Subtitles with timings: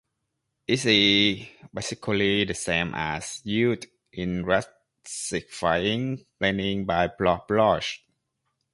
[0.67, 7.99] It is basically the same as used in classifying bleeding by blood loss.